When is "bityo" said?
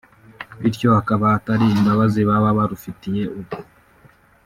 0.61-0.87